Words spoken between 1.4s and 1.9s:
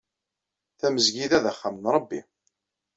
d axxam n